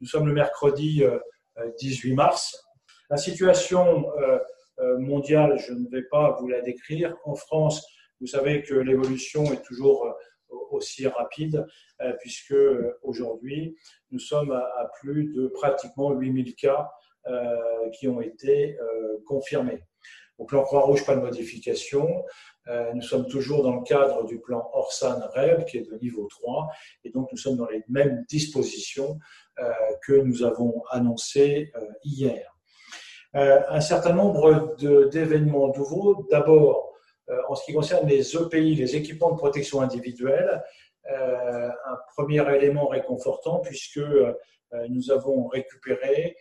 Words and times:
Nous 0.00 0.06
sommes 0.06 0.26
le 0.26 0.32
mercredi 0.32 1.02
18 1.78 2.14
mars. 2.14 2.56
La 3.10 3.18
situation 3.18 4.06
mondiale, 4.98 5.58
je 5.58 5.72
ne 5.74 5.88
vais 5.90 6.04
pas 6.10 6.36
vous 6.40 6.48
la 6.48 6.62
décrire. 6.62 7.14
En 7.24 7.34
France, 7.34 7.86
vous 8.20 8.26
savez 8.26 8.62
que 8.62 8.74
l'évolution 8.74 9.44
est 9.52 9.62
toujours 9.62 10.14
aussi 10.70 11.06
rapide, 11.06 11.66
puisque 12.20 12.54
aujourd'hui, 13.02 13.76
nous 14.10 14.18
sommes 14.18 14.52
à 14.52 14.90
plus 15.00 15.32
de 15.34 15.48
pratiquement 15.48 16.12
8000 16.12 16.54
cas 16.54 16.90
qui 17.92 18.08
ont 18.08 18.22
été 18.22 18.78
confirmés. 19.26 19.82
Au 20.38 20.46
plan 20.46 20.62
Croix-Rouge, 20.62 21.04
pas 21.04 21.16
de 21.16 21.20
modification. 21.20 22.24
Euh, 22.70 22.92
nous 22.94 23.02
sommes 23.02 23.26
toujours 23.26 23.62
dans 23.62 23.74
le 23.74 23.82
cadre 23.82 24.24
du 24.24 24.38
plan 24.38 24.70
Orsan-REB, 24.72 25.64
qui 25.64 25.78
est 25.78 25.90
de 25.90 25.98
niveau 25.98 26.26
3, 26.28 26.68
et 27.04 27.10
donc 27.10 27.30
nous 27.32 27.38
sommes 27.38 27.56
dans 27.56 27.68
les 27.68 27.82
mêmes 27.88 28.24
dispositions 28.28 29.18
euh, 29.58 29.72
que 30.06 30.12
nous 30.12 30.44
avons 30.44 30.82
annoncées 30.90 31.72
euh, 31.76 31.80
hier. 32.04 32.56
un 33.34 33.80
certain 33.80 34.12
nombre 34.12 34.76
d'événements 35.12 35.72
nouveaux. 35.76 36.26
D'abord, 36.30 36.92
en 37.48 37.54
ce 37.54 37.64
qui 37.64 37.72
concerne 37.72 38.08
les 38.08 38.36
EPI, 38.36 38.74
les 38.74 38.96
équipements 38.96 39.30
de 39.30 39.36
protection 39.36 39.80
individuelle, 39.80 40.62
un 41.06 41.96
premier 42.16 42.42
élément 42.56 42.88
réconfortant 42.88 43.60
puisque 43.60 44.00
nous 44.88 45.12
avons 45.12 45.46
récupéré 45.46 46.36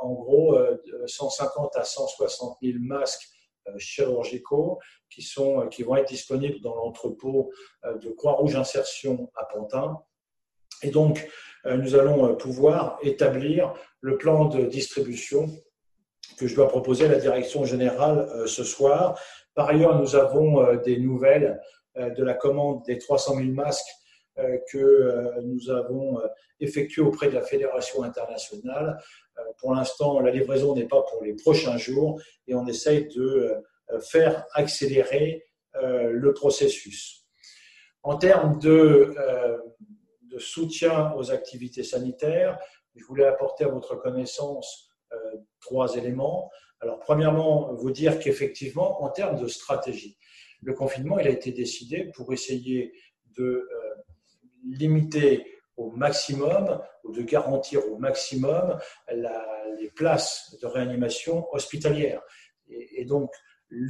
en 0.00 0.12
gros 0.12 0.58
150 1.06 1.76
à 1.76 1.84
160 1.84 2.56
000 2.62 2.78
masques 2.80 3.28
chirurgicaux 3.78 4.78
qui, 5.10 5.22
sont, 5.22 5.60
euh, 5.60 5.66
qui 5.66 5.82
vont 5.82 5.96
être 5.96 6.08
disponibles 6.08 6.60
dans 6.60 6.74
l'entrepôt 6.74 7.50
euh, 7.84 7.98
de 7.98 8.10
Croix-Rouge 8.10 8.56
Insertion 8.56 9.30
à 9.36 9.44
Pantin. 9.44 9.98
Et 10.82 10.90
donc, 10.90 11.28
nous 11.64 11.94
allons 11.94 12.34
pouvoir 12.34 12.98
établir 13.02 13.72
le 14.00 14.18
plan 14.18 14.46
de 14.46 14.64
distribution 14.64 15.48
que 16.36 16.48
je 16.48 16.56
dois 16.56 16.66
proposer 16.66 17.04
à 17.04 17.08
la 17.08 17.20
direction 17.20 17.64
générale 17.64 18.28
ce 18.48 18.64
soir. 18.64 19.16
Par 19.54 19.68
ailleurs, 19.68 19.96
nous 20.00 20.16
avons 20.16 20.74
des 20.78 20.98
nouvelles 20.98 21.60
de 21.94 22.24
la 22.24 22.34
commande 22.34 22.82
des 22.84 22.98
300 22.98 23.36
000 23.36 23.50
masques 23.52 23.92
que 24.72 25.40
nous 25.44 25.70
avons 25.70 26.20
effectuées 26.58 27.02
auprès 27.02 27.28
de 27.28 27.34
la 27.34 27.42
Fédération 27.42 28.02
internationale. 28.02 28.98
Euh, 29.38 29.42
pour 29.58 29.74
l'instant, 29.74 30.20
la 30.20 30.30
livraison 30.30 30.74
n'est 30.74 30.88
pas 30.88 31.02
pour 31.02 31.22
les 31.22 31.34
prochains 31.34 31.76
jours 31.76 32.20
et 32.46 32.54
on 32.54 32.66
essaye 32.66 33.08
de 33.08 33.54
euh, 33.90 34.00
faire 34.00 34.44
accélérer 34.54 35.44
euh, 35.76 36.10
le 36.10 36.32
processus. 36.32 37.26
En 38.02 38.16
termes 38.16 38.58
de, 38.58 39.14
soutien 40.38 41.12
aux 41.14 41.30
activités 41.30 41.84
sanitaires, 41.84 42.58
je 42.96 43.04
voulais 43.04 43.26
apporter 43.26 43.64
à 43.64 43.68
votre 43.68 43.94
connaissance 43.96 44.90
trois 45.60 45.94
éléments. 45.94 46.50
Alors, 46.80 46.98
premièrement, 47.00 47.72
vous 47.74 47.90
dire 47.90 48.18
qu'effectivement, 48.18 49.02
en 49.04 49.10
termes 49.10 49.38
de 49.38 49.46
stratégie, 49.46 50.16
le 50.62 50.72
confinement, 50.72 51.18
il 51.18 51.26
a 51.28 51.30
été 51.30 51.52
décidé 51.52 52.10
pour 52.14 52.32
essayer 52.32 52.94
de 53.36 53.68
limiter 54.64 55.61
au 55.76 55.90
maximum 55.90 56.80
ou 57.04 57.12
de 57.12 57.22
garantir 57.22 57.80
au 57.90 57.98
maximum 57.98 58.78
les 59.10 59.90
places 59.90 60.56
de 60.60 60.66
réanimation 60.66 61.46
hospitalière. 61.52 62.22
Et, 62.68 63.04
donc, 63.04 63.32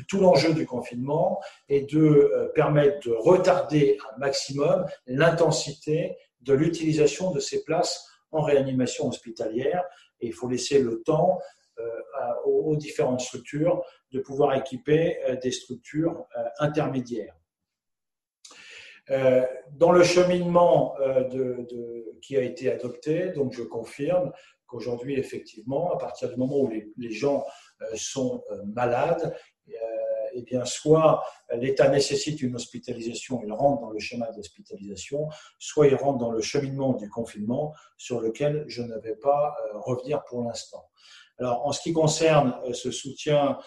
tout 0.08 0.20
l'enjeu 0.20 0.54
du 0.54 0.66
confinement 0.66 1.40
est 1.68 1.92
de 1.92 2.00
euh, 2.00 2.48
permettre 2.54 3.08
de 3.08 3.12
retarder 3.12 3.98
un 4.12 4.18
maximum 4.18 4.86
l'intensité 5.06 6.16
de 6.40 6.54
l'utilisation 6.54 7.30
de 7.32 7.40
ces 7.40 7.64
places 7.64 8.06
en 8.30 8.42
réanimation 8.42 9.08
hospitalière. 9.08 9.84
Et 10.20 10.28
il 10.28 10.32
faut 10.32 10.48
laisser 10.48 10.80
le 10.80 11.02
temps 11.02 11.38
euh, 11.78 11.84
aux 12.44 12.76
différentes 12.76 13.20
structures 13.20 13.82
de 14.12 14.20
pouvoir 14.20 14.54
équiper 14.54 15.18
euh, 15.24 15.36
des 15.36 15.50
structures 15.50 16.26
intermédiaires. 16.58 17.34
Euh, 19.10 19.44
dans 19.72 19.90
le 19.90 20.04
cheminement 20.04 20.94
euh, 21.00 21.24
qui 22.20 22.36
a 22.36 22.42
été 22.42 22.70
adopté, 22.70 23.30
donc 23.30 23.52
je 23.52 23.62
confirme 23.62 24.32
qu'aujourd'hui, 24.66 25.18
effectivement, 25.18 25.92
à 25.92 25.98
partir 25.98 26.28
du 26.28 26.36
moment 26.36 26.60
où 26.60 26.68
les, 26.68 27.10
gens 27.10 27.44
euh, 27.82 27.86
sont 27.96 28.44
malades, 28.64 29.36
eh 30.34 30.42
bien, 30.42 30.64
soit 30.64 31.22
l'État 31.52 31.88
nécessite 31.88 32.40
une 32.40 32.54
hospitalisation, 32.54 33.42
il 33.44 33.52
rentre 33.52 33.82
dans 33.82 33.90
le 33.90 33.98
schéma 33.98 34.30
d'hospitalisation, 34.32 35.28
soit 35.58 35.88
il 35.88 35.94
rentre 35.94 36.18
dans 36.18 36.30
le 36.30 36.40
cheminement 36.40 36.94
du 36.94 37.10
confinement, 37.10 37.74
sur 37.98 38.18
lequel 38.20 38.64
je 38.66 38.80
ne 38.80 38.98
vais 38.98 39.16
pas 39.16 39.54
revenir 39.74 40.24
pour 40.24 40.42
l'instant. 40.42 40.88
Alors, 41.38 41.66
en 41.66 41.72
ce 41.72 41.82
qui 41.82 41.92
concerne 41.92 42.56
ce 42.72 42.90
soutien 42.90 43.58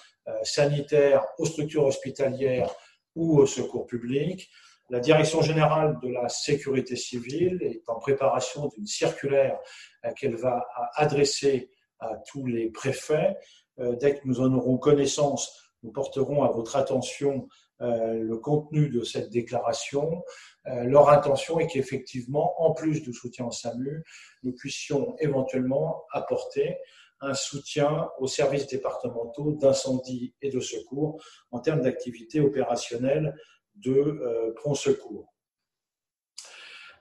sanitaire 0.42 1.24
aux 1.38 1.46
structures 1.46 1.86
hospitalières 1.86 2.74
ou 3.14 3.38
au 3.38 3.46
secours 3.46 3.86
public, 3.86 4.50
la 4.90 5.00
Direction 5.00 5.42
générale 5.42 5.98
de 6.04 6.10
la 6.10 6.30
sécurité 6.30 6.96
civile 6.96 7.60
est 7.62 7.90
en 7.90 8.00
préparation 8.00 8.68
d'une 8.68 8.86
circulaire 8.86 9.58
euh, 10.06 10.12
qu'elle 10.14 10.36
va 10.36 10.66
adresser 10.96 11.72
à 12.00 12.16
tous 12.28 12.46
les 12.46 12.70
préfets. 12.70 13.36
Euh, 13.80 13.96
dès 13.96 14.16
que 14.16 14.22
nous 14.26 14.42
en 14.42 14.54
aurons 14.54 14.78
connaissance, 14.78 15.72
nous 15.82 15.92
porterons 15.92 16.44
à 16.44 16.52
votre 16.52 16.76
attention 16.76 17.48
euh, 17.82 18.14
le 18.14 18.38
contenu 18.38 18.90
de 18.90 19.04
cette 19.04 19.30
déclaration. 19.30 20.24
Leur 20.66 21.10
intention 21.10 21.60
est 21.60 21.68
qu'effectivement, 21.68 22.60
en 22.60 22.74
plus 22.74 23.04
du 23.04 23.14
soutien 23.14 23.46
au 23.46 23.52
SAMU, 23.52 24.04
nous 24.42 24.54
puissions 24.54 25.16
éventuellement 25.20 26.06
apporter 26.12 26.78
un 27.22 27.36
soutien 27.36 28.10
aux 28.18 28.28
services 28.28 28.68
départementaux 28.68 29.52
d'incendie 29.52 30.34
et 30.42 30.50
de 30.50 30.60
secours 30.60 31.24
en 31.52 31.60
termes 31.60 31.82
d'activité 31.82 32.40
opérationnelle 32.40 33.36
de 33.76 33.92
euh, 33.92 34.54
prendre 34.56 34.78
secours. 34.78 35.34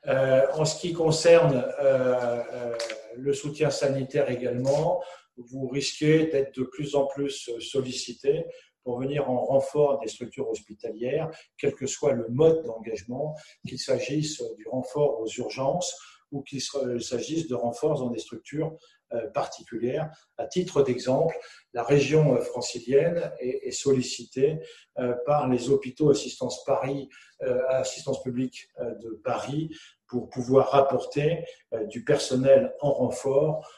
Euh, 0.07 0.47
en 0.53 0.65
ce 0.65 0.79
qui 0.81 0.93
concerne 0.93 1.65
euh, 1.81 2.77
le 3.17 3.33
soutien 3.33 3.71
sanitaire 3.71 4.31
également, 4.31 5.03
vous 5.37 5.67
risquez 5.67 6.27
d'être 6.27 6.55
de 6.59 6.65
plus 6.65 6.95
en 6.95 7.07
plus 7.07 7.51
sollicité 7.61 8.45
pour 8.83 9.01
venir 9.01 9.31
en 9.31 9.43
renfort 9.43 9.99
des 10.01 10.09
structures 10.09 10.49
hospitalières, 10.49 11.31
quel 11.57 11.75
que 11.75 11.87
soit 11.87 12.12
le 12.12 12.29
mode 12.29 12.62
d'engagement, 12.65 13.35
qu'il 13.67 13.79
s'agisse 13.79 14.43
du 14.59 14.69
renfort 14.69 15.21
aux 15.21 15.29
urgences 15.39 15.99
ou 16.31 16.43
qu'il 16.43 16.61
s'agisse 16.61 17.49
de 17.49 17.55
renforts 17.55 17.99
dans 18.01 18.11
des 18.11 18.19
structures 18.19 18.77
particulière. 19.33 20.11
À 20.39 20.47
titre 20.47 20.83
d'exemple, 20.83 21.37
la 21.73 21.83
région 21.83 22.35
euh, 22.35 22.41
francilienne 22.41 23.33
est, 23.39 23.71
sollicitée 23.71 24.59
euh, 24.99 25.15
par 25.27 25.49
les 25.49 25.71
hôpitaux 25.71 26.11
assistance, 26.11 26.65
Paris, 26.65 27.09
assistance 27.69 28.23
publique 28.23 28.69
de 28.79 29.21
Paris 29.23 29.69
pour 30.07 30.31
pouvoir 30.31 30.71
rapporter 30.71 31.45
du 31.89 32.05
personnel 32.05 32.73
en 32.81 32.93
renfort 32.93 33.69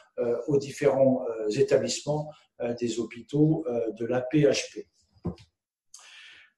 aux 0.47 0.57
différents 0.57 1.25
établissements 1.49 2.31
des 2.79 2.99
hôpitaux 2.99 3.65
de 3.97 4.05
la 4.05 4.21
PHP. 4.21 4.87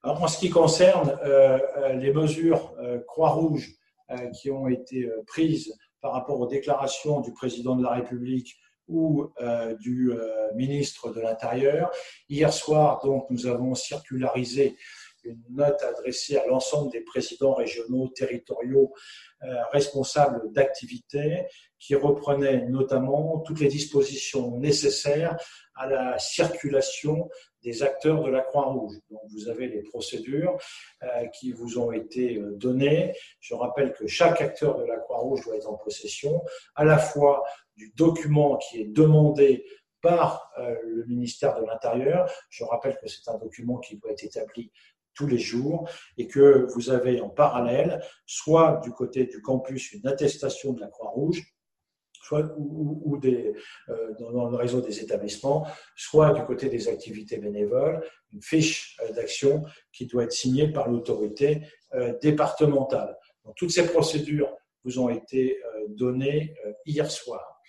en 0.03 0.27
ce 0.27 0.37
qui 0.37 0.49
concerne 0.51 1.17
les 1.95 2.13
mesures 2.13 2.75
Croix-Rouge 3.07 3.73
qui 4.39 4.51
ont 4.51 4.67
été 4.67 5.09
prises 5.25 5.73
par 6.01 6.13
rapport 6.13 6.39
aux 6.39 6.47
déclarations 6.47 7.21
du 7.21 7.33
président 7.33 7.75
de 7.75 7.83
la 7.83 7.91
République 7.91 8.57
ou 8.87 9.31
euh, 9.39 9.75
du 9.75 10.11
euh, 10.11 10.53
ministre 10.55 11.13
de 11.13 11.21
l'Intérieur. 11.21 11.91
Hier 12.27 12.51
soir, 12.51 12.99
donc, 13.03 13.25
nous 13.29 13.45
avons 13.45 13.75
circularisé 13.75 14.77
une 15.23 15.43
note 15.49 15.81
adressée 15.83 16.37
à 16.37 16.45
l'ensemble 16.47 16.91
des 16.91 17.01
présidents 17.01 17.53
régionaux, 17.53 18.07
territoriaux, 18.09 18.93
euh, 19.43 19.63
responsables 19.71 20.51
d'activités, 20.51 21.45
qui 21.77 21.95
reprenait 21.95 22.65
notamment 22.67 23.39
toutes 23.39 23.61
les 23.61 23.67
dispositions 23.67 24.57
nécessaires 24.57 25.37
à 25.75 25.87
la 25.87 26.19
circulation 26.19 27.29
des 27.63 27.83
acteurs 27.83 28.23
de 28.23 28.29
la 28.29 28.41
Croix-Rouge. 28.41 28.95
Donc, 29.09 29.21
vous 29.31 29.47
avez 29.47 29.67
les 29.67 29.81
procédures 29.83 30.57
euh, 31.03 31.25
qui 31.27 31.51
vous 31.51 31.77
ont 31.77 31.91
été 31.91 32.37
euh, 32.37 32.51
données. 32.55 33.13
Je 33.39 33.53
rappelle 33.53 33.93
que 33.93 34.07
chaque 34.07 34.41
acteur 34.41 34.77
de 34.77 34.83
la 34.83 34.97
Croix-Rouge 34.97 35.45
doit 35.45 35.55
être 35.55 35.69
en 35.69 35.77
possession 35.77 36.43
à 36.75 36.83
la 36.83 36.97
fois 36.97 37.43
du 37.77 37.93
document 37.95 38.57
qui 38.57 38.81
est 38.81 38.87
demandé 38.87 39.65
par 40.01 40.53
le 40.85 41.05
ministère 41.07 41.59
de 41.59 41.65
l'Intérieur. 41.65 42.31
Je 42.49 42.63
rappelle 42.63 42.97
que 42.97 43.07
c'est 43.09 43.29
un 43.29 43.37
document 43.37 43.79
qui 43.79 43.97
doit 43.97 44.11
être 44.11 44.23
établi 44.23 44.71
tous 45.13 45.27
les 45.27 45.37
jours 45.37 45.89
et 46.17 46.27
que 46.27 46.67
vous 46.73 46.89
avez 46.89 47.21
en 47.21 47.29
parallèle, 47.29 48.01
soit 48.25 48.79
du 48.83 48.91
côté 48.91 49.25
du 49.25 49.41
campus, 49.41 49.91
une 49.93 50.07
attestation 50.07 50.73
de 50.73 50.79
la 50.79 50.87
Croix-Rouge, 50.87 51.43
soit 52.29 52.53
ou, 52.57 53.19
euh, 53.23 53.53
dans 54.19 54.49
le 54.49 54.55
réseau 54.55 54.81
des 54.81 54.99
établissements, 54.99 55.65
soit 55.95 56.31
du 56.33 56.43
côté 56.43 56.69
des 56.69 56.87
activités 56.87 57.37
bénévoles, 57.37 58.05
une 58.31 58.41
fiche 58.41 58.97
euh, 59.01 59.11
d'action 59.13 59.63
qui 59.91 60.05
doit 60.05 60.25
être 60.25 60.31
signée 60.31 60.67
par 60.71 60.89
l'autorité 60.89 61.61
euh, 61.95 62.13
départementale. 62.21 63.17
Toutes 63.55 63.71
ces 63.71 63.87
procédures 63.87 64.55
vous 64.83 64.99
ont 64.99 65.09
été 65.09 65.59
données 65.89 66.53
hier 66.85 67.09
soir. 67.09 67.59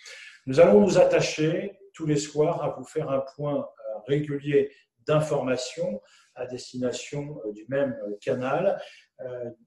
Nous 0.44 0.60
allons 0.60 0.80
nous 0.82 0.98
attacher 0.98 1.78
tous 1.94 2.04
les 2.04 2.18
soirs 2.18 2.62
à 2.62 2.76
vous 2.76 2.84
faire 2.84 3.10
un 3.10 3.24
point 3.34 3.66
régulier 4.06 4.70
d'information 5.06 6.02
à 6.34 6.46
destination 6.46 7.40
du 7.52 7.64
même 7.68 7.96
canal. 8.20 8.80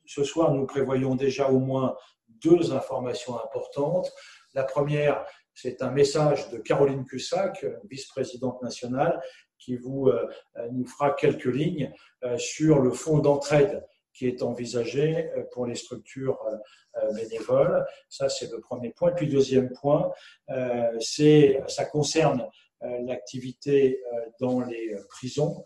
Ce 0.05 0.23
soir, 0.23 0.53
nous 0.53 0.65
prévoyons 0.65 1.15
déjà 1.15 1.49
au 1.49 1.59
moins 1.59 1.95
deux 2.27 2.73
informations 2.73 3.35
importantes. 3.39 4.11
La 4.53 4.63
première, 4.63 5.25
c'est 5.53 5.81
un 5.81 5.91
message 5.91 6.49
de 6.49 6.57
Caroline 6.57 7.05
Cussac, 7.05 7.65
vice-présidente 7.89 8.61
nationale, 8.61 9.21
qui 9.63 9.77
vous, 9.77 10.07
euh, 10.07 10.27
nous 10.71 10.85
fera 10.85 11.11
quelques 11.11 11.45
lignes 11.45 11.93
euh, 12.23 12.37
sur 12.37 12.79
le 12.79 12.91
fonds 12.91 13.19
d'entraide 13.19 13.85
qui 14.13 14.27
est 14.27 14.43
envisagé 14.43 15.31
euh, 15.31 15.43
pour 15.51 15.65
les 15.65 15.75
structures 15.75 16.39
bénévoles. 17.15 17.83
Ça, 18.07 18.29
c'est 18.29 18.51
le 18.51 18.59
premier 18.59 18.91
point. 18.91 19.11
Puis, 19.13 19.27
deuxième 19.27 19.73
point, 19.73 20.11
ça 20.99 21.85
concerne 21.85 22.47
l'activité 22.81 23.99
dans 24.39 24.59
les 24.59 24.95
prisons, 25.09 25.65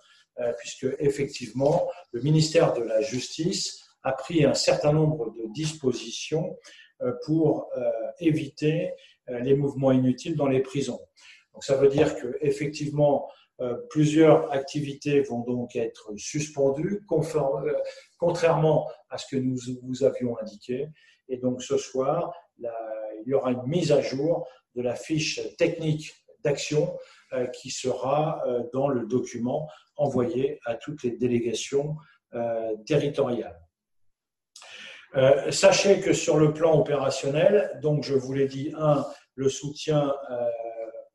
puisque 0.59 0.87
effectivement, 0.99 1.89
le 2.11 2.21
ministère 2.21 2.73
de 2.73 2.83
la 2.83 3.01
Justice 3.01 3.83
a 4.03 4.11
pris 4.11 4.45
un 4.45 4.53
certain 4.53 4.93
nombre 4.93 5.31
de 5.31 5.51
dispositions 5.53 6.57
pour 7.25 7.69
éviter 8.19 8.91
les 9.27 9.55
mouvements 9.55 9.91
inutiles 9.91 10.35
dans 10.35 10.47
les 10.47 10.61
prisons. 10.61 10.99
Donc, 11.53 11.63
ça 11.63 11.75
veut 11.75 11.89
dire 11.89 12.15
que 12.15 12.37
effectivement, 12.41 13.27
euh, 13.59 13.75
plusieurs 13.89 14.51
activités 14.51 15.21
vont 15.21 15.39
donc 15.39 15.75
être 15.75 16.13
suspendues, 16.15 17.03
euh, 17.11 17.73
contrairement 18.19 18.87
à 19.09 19.17
ce 19.17 19.25
que 19.31 19.37
nous 19.37 19.57
vous 19.81 20.03
avions 20.03 20.37
indiqué. 20.39 20.87
Et 21.27 21.37
donc 21.37 21.63
ce 21.63 21.77
soir, 21.77 22.31
il 22.59 22.69
y 23.25 23.33
aura 23.33 23.51
une 23.51 23.63
mise 23.65 23.91
à 23.91 24.01
jour 24.01 24.47
de 24.75 24.83
la 24.83 24.95
fiche 24.95 25.41
technique 25.57 26.13
d'action 26.43 26.95
euh, 26.95 26.97
qui 27.53 27.69
sera 27.69 28.41
dans 28.73 28.87
le 28.87 29.05
document 29.05 29.69
envoyé 29.95 30.59
à 30.65 30.75
toutes 30.75 31.03
les 31.03 31.11
délégations 31.11 31.97
territoriales. 32.85 33.59
sachez 35.49 35.99
que 35.99 36.13
sur 36.13 36.37
le 36.37 36.53
plan 36.53 36.79
opérationnel, 36.79 37.79
donc 37.81 38.03
je 38.03 38.13
vous 38.13 38.33
l'ai 38.33 38.47
dit, 38.47 38.73
un, 38.77 39.05
le 39.35 39.49
soutien 39.49 40.13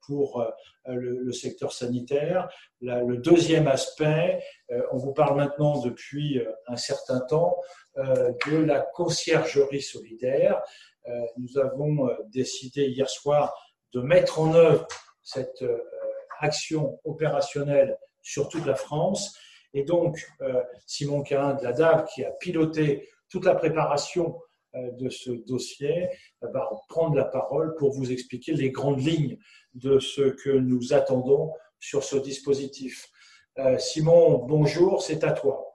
pour 0.07 0.41
euh, 0.41 0.95
le, 0.95 1.33
secteur 1.33 1.73
sanitaire. 1.73 2.49
le 2.81 3.17
deuxième 3.17 3.69
aspect, 3.69 4.43
euh, 4.71 4.83
on 4.91 4.97
vous 4.97 5.13
parle 5.13 5.37
maintenant 5.37 5.81
depuis 5.81 6.39
euh, 6.39 6.53
un 6.67 6.77
certain 6.77 7.21
temps 7.21 7.57
de 7.95 8.57
la 8.57 8.81
conciergerie 8.81 9.83
solidaire. 9.83 10.63
Nous 11.37 11.59
avons 11.59 12.09
décidé 12.29 12.87
hier 12.87 13.11
soir 13.11 13.53
de 13.93 14.01
mettre 14.01 14.41
en 14.41 14.55
œuvre 14.55 14.87
cette 15.23 15.65
action 16.41 16.99
opérationnelle 17.05 17.97
sur 18.23 18.49
toute 18.49 18.67
la 18.67 18.75
France. 18.75 19.37
Et 19.75 19.85
donc, 19.85 20.19
Simon 20.87 21.23
Cain 21.23 21.55
de 21.55 21.65
la 21.65 21.73
DAV, 21.73 22.05
qui 22.07 22.25
a 22.25 22.31
piloté 22.33 23.09
toute 23.31 23.45
la 23.45 23.55
préparation 23.55 24.39
de 24.75 25.09
ce 25.09 25.31
dossier, 25.31 26.09
va 26.41 26.69
prendre 26.89 27.17
la 27.17 27.25
parole 27.25 27.75
pour 27.77 27.93
vous 27.93 28.13
expliquer 28.13 28.53
les 28.55 28.71
grandes 28.71 29.01
lignes 29.01 29.39
de 29.75 29.99
ce 29.99 30.23
que 30.23 30.51
nous 30.51 30.93
attendons 30.93 31.53
sur 31.83 32.05
ce 32.05 32.17
dispositif. 32.17 33.09
Euh, 33.59 33.77
Simon, 33.77 34.47
bonjour, 34.47 35.03
c'est 35.03 35.25
à 35.25 35.33
toi. 35.33 35.72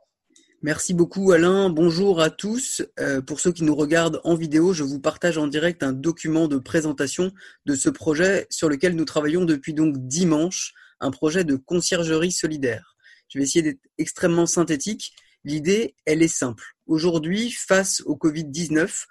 Merci 0.63 0.95
beaucoup 0.95 1.31
Alain, 1.33 1.69
bonjour 1.69 2.19
à 2.19 2.31
tous. 2.31 2.81
Euh, 2.99 3.21
pour 3.21 3.39
ceux 3.39 3.51
qui 3.51 3.63
nous 3.63 3.75
regardent 3.75 4.19
en 4.23 4.33
vidéo, 4.33 4.73
je 4.73 4.83
vous 4.83 4.99
partage 4.99 5.37
en 5.37 5.45
direct 5.45 5.83
un 5.83 5.93
document 5.93 6.47
de 6.47 6.57
présentation 6.57 7.31
de 7.67 7.75
ce 7.75 7.91
projet 7.91 8.47
sur 8.49 8.67
lequel 8.67 8.95
nous 8.95 9.05
travaillons 9.05 9.45
depuis 9.45 9.75
donc 9.75 9.95
dimanche, 10.07 10.73
un 10.99 11.11
projet 11.11 11.43
de 11.43 11.57
conciergerie 11.57 12.31
solidaire. 12.31 12.95
Je 13.29 13.37
vais 13.37 13.43
essayer 13.43 13.61
d'être 13.61 13.85
extrêmement 13.99 14.47
synthétique. 14.47 15.13
L'idée, 15.43 15.93
elle 16.05 16.23
est 16.23 16.27
simple. 16.27 16.63
Aujourd'hui, 16.87 17.51
face 17.51 18.01
au 18.07 18.15
Covid-19, 18.15 19.05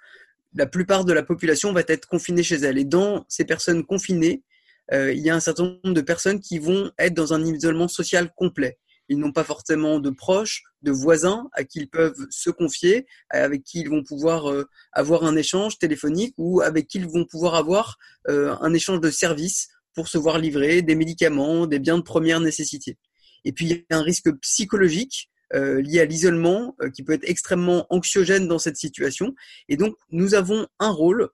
la 0.53 0.65
plupart 0.65 1.05
de 1.05 1.13
la 1.13 1.23
population 1.23 1.71
va 1.71 1.81
être 1.87 2.07
confinée 2.07 2.43
chez 2.43 2.57
elle. 2.57 2.77
Et 2.77 2.83
dans 2.83 3.25
ces 3.29 3.45
personnes 3.45 3.85
confinées, 3.85 4.43
euh, 4.91 5.13
il 5.13 5.19
y 5.19 5.29
a 5.29 5.35
un 5.35 5.39
certain 5.39 5.63
nombre 5.63 5.93
de 5.93 6.01
personnes 6.01 6.41
qui 6.41 6.59
vont 6.59 6.91
être 6.99 7.13
dans 7.13 7.33
un 7.33 7.45
isolement 7.45 7.87
social 7.87 8.33
complet. 8.35 8.79
Ils 9.09 9.17
n'ont 9.17 9.31
pas 9.31 9.43
forcément 9.43 9.99
de 9.99 10.09
proches, 10.09 10.63
de 10.81 10.91
voisins 10.91 11.49
à 11.53 11.63
qui 11.63 11.79
ils 11.79 11.89
peuvent 11.89 12.27
se 12.29 12.49
confier, 12.49 13.05
avec 13.29 13.63
qui 13.63 13.79
ils 13.79 13.89
vont 13.89 14.03
pouvoir 14.03 14.49
euh, 14.49 14.65
avoir 14.93 15.23
un 15.23 15.35
échange 15.35 15.77
téléphonique 15.77 16.33
ou 16.37 16.61
avec 16.61 16.87
qui 16.87 16.99
ils 16.99 17.07
vont 17.07 17.25
pouvoir 17.25 17.55
avoir 17.55 17.97
euh, 18.27 18.55
un 18.61 18.73
échange 18.73 18.99
de 18.99 19.09
services 19.09 19.69
pour 19.93 20.07
se 20.07 20.17
voir 20.17 20.37
livrer 20.37 20.81
des 20.81 20.95
médicaments, 20.95 21.67
des 21.67 21.79
biens 21.79 21.97
de 21.97 22.03
première 22.03 22.39
nécessité. 22.39 22.97
Et 23.45 23.51
puis 23.51 23.65
il 23.65 23.71
y 23.71 23.85
a 23.89 23.97
un 23.97 24.03
risque 24.03 24.31
psychologique 24.41 25.29
lié 25.53 26.01
à 26.01 26.05
l'isolement 26.05 26.75
qui 26.93 27.03
peut 27.03 27.13
être 27.13 27.23
extrêmement 27.23 27.87
anxiogène 27.89 28.49
dans 28.49 28.59
cette 28.59 28.75
situation. 28.75 29.33
Et 29.69 29.77
donc 29.77 29.95
nous 30.11 30.35
avons 30.35 30.67
un 30.79 30.89
rôle 30.89 31.29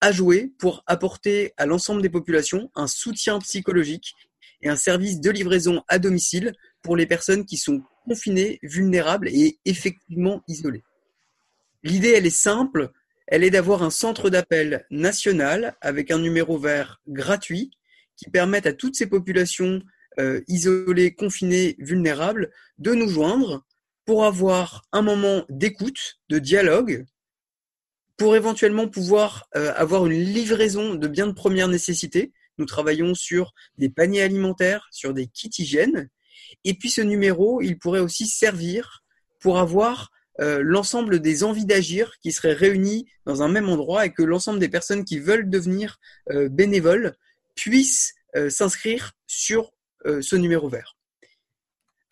à 0.00 0.12
jouer 0.12 0.52
pour 0.58 0.82
apporter 0.86 1.52
à 1.56 1.66
l'ensemble 1.66 2.02
des 2.02 2.10
populations 2.10 2.70
un 2.74 2.86
soutien 2.86 3.38
psychologique 3.40 4.14
et 4.62 4.68
un 4.68 4.76
service 4.76 5.20
de 5.20 5.30
livraison 5.30 5.82
à 5.88 5.98
domicile 5.98 6.54
pour 6.88 6.96
les 6.96 7.04
personnes 7.04 7.44
qui 7.44 7.58
sont 7.58 7.82
confinées, 8.06 8.58
vulnérables 8.62 9.28
et 9.28 9.58
effectivement 9.66 10.42
isolées. 10.48 10.84
L'idée, 11.82 12.14
elle 12.16 12.24
est 12.24 12.30
simple, 12.30 12.92
elle 13.26 13.44
est 13.44 13.50
d'avoir 13.50 13.82
un 13.82 13.90
centre 13.90 14.30
d'appel 14.30 14.86
national 14.90 15.76
avec 15.82 16.10
un 16.10 16.18
numéro 16.18 16.56
vert 16.56 17.02
gratuit 17.06 17.72
qui 18.16 18.30
permette 18.30 18.64
à 18.64 18.72
toutes 18.72 18.96
ces 18.96 19.06
populations 19.06 19.82
euh, 20.18 20.40
isolées, 20.48 21.14
confinées, 21.14 21.76
vulnérables 21.78 22.50
de 22.78 22.94
nous 22.94 23.08
joindre 23.08 23.66
pour 24.06 24.24
avoir 24.24 24.86
un 24.90 25.02
moment 25.02 25.44
d'écoute, 25.50 26.20
de 26.30 26.38
dialogue, 26.38 27.04
pour 28.16 28.34
éventuellement 28.34 28.88
pouvoir 28.88 29.46
euh, 29.56 29.74
avoir 29.76 30.06
une 30.06 30.24
livraison 30.24 30.94
de 30.94 31.06
biens 31.06 31.26
de 31.26 31.32
première 31.32 31.68
nécessité, 31.68 32.32
nous 32.56 32.64
travaillons 32.64 33.14
sur 33.14 33.52
des 33.76 33.90
paniers 33.90 34.22
alimentaires, 34.22 34.88
sur 34.90 35.12
des 35.12 35.26
kits 35.26 35.50
hygiène. 35.58 36.08
Et 36.64 36.74
puis 36.74 36.90
ce 36.90 37.00
numéro, 37.00 37.60
il 37.60 37.78
pourrait 37.78 38.00
aussi 38.00 38.26
servir 38.26 39.02
pour 39.40 39.58
avoir 39.58 40.10
euh, 40.40 40.60
l'ensemble 40.62 41.20
des 41.20 41.44
envies 41.44 41.66
d'agir 41.66 42.12
qui 42.20 42.32
seraient 42.32 42.52
réunies 42.52 43.06
dans 43.26 43.42
un 43.42 43.48
même 43.48 43.68
endroit 43.68 44.06
et 44.06 44.12
que 44.12 44.22
l'ensemble 44.22 44.58
des 44.58 44.68
personnes 44.68 45.04
qui 45.04 45.18
veulent 45.18 45.50
devenir 45.50 45.98
euh, 46.30 46.48
bénévoles 46.48 47.16
puissent 47.54 48.14
s'inscrire 48.50 49.14
sur 49.26 49.72
ce 50.04 50.36
numéro 50.36 50.68
vert. 50.68 50.96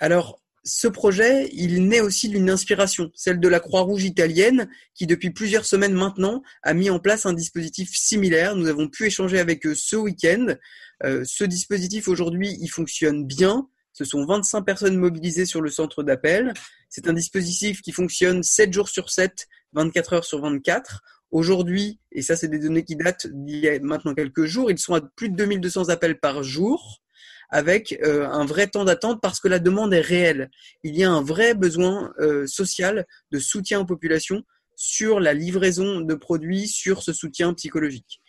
Alors, 0.00 0.40
ce 0.66 0.88
projet, 0.88 1.49
il 1.52 1.87
naît 1.87 2.00
aussi 2.00 2.28
d'une 2.28 2.50
inspiration, 2.50 3.12
celle 3.14 3.38
de 3.38 3.49
la 3.49 3.61
Croix-Rouge 3.61 4.02
italienne, 4.02 4.68
qui 4.95 5.06
depuis 5.06 5.30
plusieurs 5.30 5.64
semaines 5.64 5.95
maintenant 5.95 6.42
a 6.64 6.75
mis 6.75 6.90
en 6.90 6.99
place 6.99 7.25
un 7.25 7.33
dispositif 7.33 7.95
similaire. 7.95 8.56
Nous 8.56 8.66
avons 8.66 8.88
pu 8.88 9.06
échanger 9.06 9.38
avec 9.38 9.64
eux 9.64 9.76
ce 9.76 9.95
week-end. 9.95 10.56
Euh, 11.04 11.23
ce 11.25 11.45
dispositif 11.45 12.09
aujourd'hui, 12.09 12.56
il 12.61 12.66
fonctionne 12.66 13.25
bien. 13.25 13.68
Ce 13.97 14.05
sont 14.05 14.26
25 14.26 14.61
personnes 14.61 14.99
mobilisées 14.99 15.47
sur 15.47 15.62
le 15.62 15.71
centre 15.71 16.03
d'appel. 16.03 16.53
C'est 16.91 17.09
un 17.09 17.15
dispositif 17.15 17.81
qui 17.81 17.93
fonctionne 17.93 18.43
7 18.43 18.71
jours 18.71 18.91
sur 18.91 19.09
7, 19.09 19.47
24 19.73 20.12
heures 20.12 20.25
sur 20.26 20.43
24. 20.43 21.00
Aujourd'hui, 21.31 21.99
et 22.12 22.21
ça 22.21 22.37
c'est 22.37 22.49
des 22.49 22.59
données 22.59 22.85
qui 22.85 22.95
datent 22.95 23.26
d'il 23.26 23.57
y 23.57 23.69
a 23.71 23.81
maintenant 23.81 24.15
quelques 24.15 24.45
jours, 24.45 24.71
ils 24.71 24.79
sont 24.79 24.93
à 24.93 25.00
plus 25.00 25.31
de 25.31 25.37
2200 25.37 25.88
appels 25.88 26.21
par 26.21 26.43
jour 26.43 27.00
avec 27.49 27.99
euh, 28.05 28.29
un 28.29 28.45
vrai 28.45 28.67
temps 28.67 28.85
d'attente 28.85 29.23
parce 29.23 29.41
que 29.41 29.49
la 29.49 29.61
demande 29.61 29.95
est 29.95 30.00
réelle. 30.03 30.50
Il 30.83 30.95
y 30.95 31.03
a 31.03 31.11
un 31.11 31.23
vrai 31.23 31.55
besoin 31.55 32.12
euh, 32.21 32.47
social 32.47 33.07
de 33.33 33.38
soutien 33.38 33.81
aux 33.81 33.87
populations 33.87 34.43
sur 34.76 35.21
la 35.21 35.33
livraison 35.33 36.03
de 36.03 36.15
produits, 36.15 36.69
sur 36.69 37.03
ce 37.03 37.15
soutien 37.15 37.55
psychologique. 37.55 38.21